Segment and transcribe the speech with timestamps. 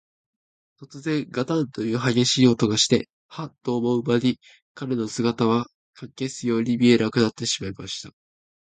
[0.79, 4.39] とつぜん、ガタンというはげしい音がして、ハッと思うまに、
[4.73, 8.11] 彼の姿は、かき消すように見えなくなってしまいました。